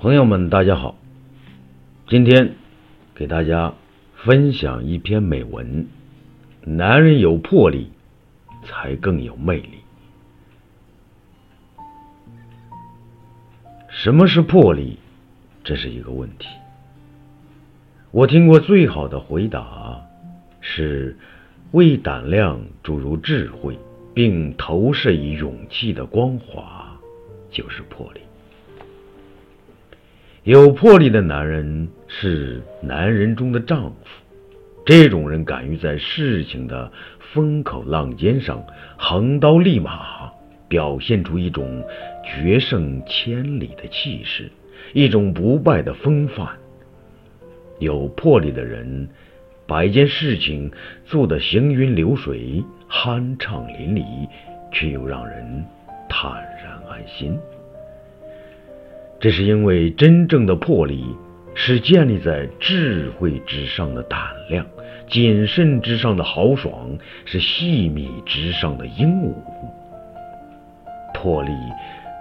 [0.00, 0.96] 朋友们，大家好，
[2.08, 2.54] 今天
[3.14, 3.74] 给大家
[4.14, 5.88] 分享一篇美文：
[6.64, 7.92] 男人有魄力，
[8.64, 9.80] 才更有魅力。
[13.90, 14.96] 什么是魄力？
[15.64, 16.48] 这是一个问题。
[18.10, 20.00] 我听过最好的回答
[20.62, 21.14] 是：
[21.72, 23.78] 为胆量注入智慧，
[24.14, 26.98] 并投射以勇气的光华，
[27.50, 28.20] 就是魄力。
[30.50, 33.94] 有魄力的男人是男人中的丈夫，
[34.84, 36.90] 这种人敢于在事情的
[37.32, 38.60] 风口浪尖上
[38.98, 40.32] 横刀立马，
[40.66, 41.84] 表现出一种
[42.24, 44.50] 决胜千里的气势，
[44.92, 46.48] 一种不败的风范。
[47.78, 49.08] 有魄力的人，
[49.68, 50.68] 把一件事情
[51.04, 52.60] 做得行云流水、
[52.90, 54.28] 酣畅淋漓，
[54.72, 55.64] 却又让人
[56.08, 57.38] 坦然安心。
[59.20, 61.04] 这是因为真正的魄力
[61.54, 64.18] 是建立在智慧之上的胆
[64.48, 64.64] 量，
[65.08, 66.72] 谨慎之上的豪爽，
[67.26, 69.36] 是细密之上的英武。
[71.12, 71.50] 魄力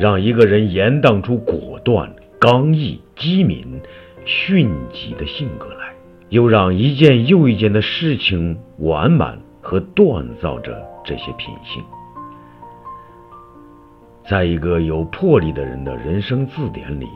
[0.00, 3.80] 让一个人延宕出果断、刚毅、机敏、
[4.24, 5.92] 迅疾的性格来，
[6.30, 11.80] 又让一件又一件的事情完满和锻造着这些品性。
[14.30, 17.08] 在一个有魄力的人的人生字典里，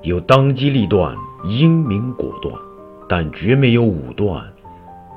[0.00, 2.54] 有当机立断、英明果断，
[3.06, 4.42] 但绝没有武断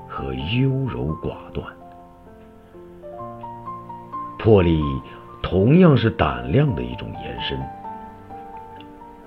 [0.06, 1.66] 和优柔寡断。
[4.38, 4.84] 魄力
[5.42, 7.58] 同样是胆量的一种延伸。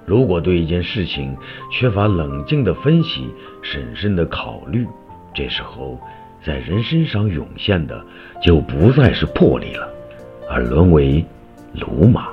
[0.05, 1.35] 如果对一件事情
[1.71, 4.87] 缺乏冷静的分析、审慎的考虑，
[5.33, 5.99] 这时候
[6.45, 8.05] 在人身上涌现的
[8.43, 9.89] 就不再是魄力了，
[10.51, 11.25] 而沦为。
[11.75, 12.27] 鲁莽，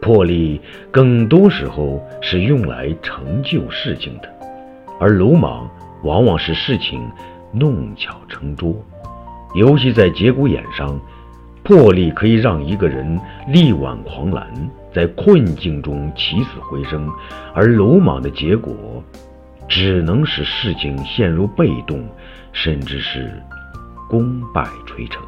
[0.00, 0.60] 魄力
[0.92, 4.28] 更多时候是用来成就事情的，
[5.00, 5.68] 而鲁莽
[6.04, 7.02] 往往是事情
[7.52, 8.72] 弄巧成拙。
[9.54, 10.96] 尤其在节骨眼上，
[11.64, 13.18] 魄力可以让一个人
[13.48, 14.46] 力挽狂澜，
[14.94, 17.08] 在困境中起死回生；
[17.52, 19.02] 而鲁莽的结果，
[19.66, 22.08] 只能使事情陷入被动，
[22.52, 23.28] 甚至是
[24.08, 25.20] 功败垂成。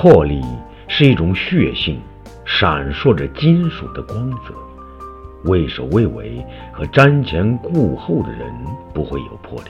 [0.00, 0.40] 魄力
[0.88, 2.00] 是一种血性，
[2.46, 4.54] 闪烁着金属的光泽。
[5.44, 8.50] 畏首畏尾和瞻前顾后的人
[8.94, 9.68] 不会有魄力，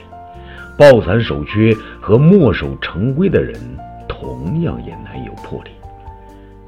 [0.77, 3.59] 抱残守缺和墨守成规的人
[4.07, 5.71] 同样也难有魄力。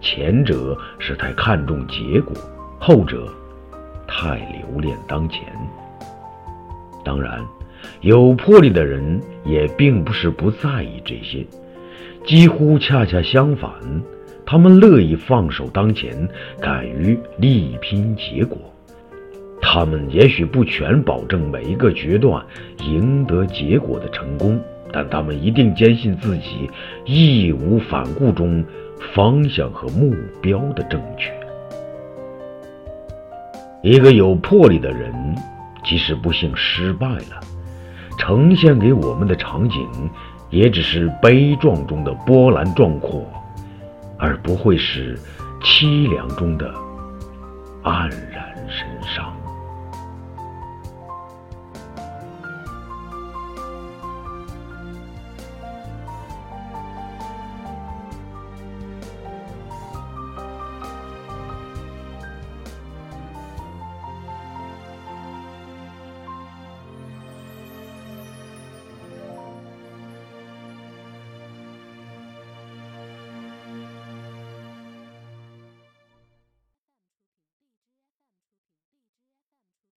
[0.02, 2.36] 前者是太看重结果，
[2.82, 3.34] 后者
[4.06, 5.42] 太留恋当前。
[7.02, 7.40] 当然，
[8.02, 11.48] 有魄力的人也并不是不在意这些。
[12.26, 13.72] 几乎恰恰相反，
[14.46, 16.28] 他们乐意放手当前，
[16.60, 18.58] 敢于力拼结果。
[19.62, 22.46] 他们也许不全保证每一个决断
[22.86, 24.60] 赢得结果的成功，
[24.92, 26.70] 但他们一定坚信自己
[27.06, 28.64] 义无反顾中
[29.14, 31.32] 方向和目标的正确。
[33.82, 35.14] 一个有魄力的人，
[35.84, 37.40] 即使不幸失败了，
[38.18, 39.80] 呈现给我们的场景。
[40.54, 43.26] 也只是悲壮中的波澜壮阔，
[44.20, 45.18] 而不会是
[45.64, 46.72] 凄凉中的
[47.82, 49.36] 黯然神伤。